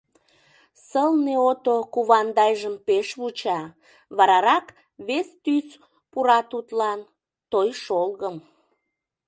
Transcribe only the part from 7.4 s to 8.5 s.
той-шолгым.